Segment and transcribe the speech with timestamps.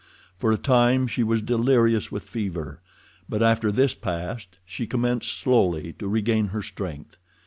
[0.39, 2.81] For a time she was delirious with fever,
[3.29, 7.17] but after this passed she commenced slowly to regain her strength.